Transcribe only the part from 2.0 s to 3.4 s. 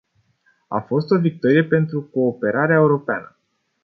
cooperarea europeană.